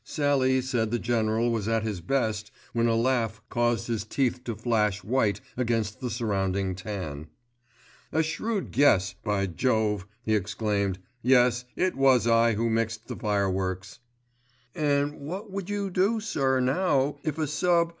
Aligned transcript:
Sallie 0.03 0.61
said 0.61 0.89
the 0.89 0.97
General 0.97 1.51
was 1.51 1.67
at 1.67 1.83
his 1.83 2.01
best 2.01 2.49
when 2.73 2.87
a 2.87 2.95
laugh 2.95 3.39
caused 3.51 3.85
his 3.85 4.03
teeth 4.03 4.43
to 4.45 4.55
flash 4.55 5.03
white 5.03 5.41
against 5.55 5.99
the 5.99 6.09
surrounding 6.09 6.73
tan. 6.73 7.27
"A 8.11 8.23
shrewd 8.23 8.71
guess, 8.71 9.13
by 9.23 9.45
jove," 9.45 10.07
he 10.23 10.33
exclaimed, 10.33 10.97
"Yes, 11.21 11.65
it 11.75 11.95
was 11.95 12.25
I 12.25 12.53
who 12.53 12.67
mixed 12.67 13.09
the 13.09 13.15
fireworks." 13.15 13.99
"And 14.73 15.19
what 15.19 15.51
would 15.51 15.69
you 15.69 15.91
do 15.91 16.19
sir 16.19 16.59
now 16.59 17.17
if 17.23 17.37
a 17.37 17.45
sub. 17.45 17.89